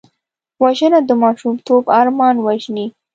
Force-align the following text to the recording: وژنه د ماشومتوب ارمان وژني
وژنه 0.63 0.99
د 1.09 1.11
ماشومتوب 1.23 1.83
ارمان 1.99 2.35
وژني 2.45 2.87